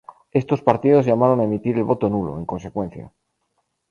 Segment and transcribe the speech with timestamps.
[0.31, 3.11] Estos partidos llamaron a emitir el voto nulo, en consecuencia.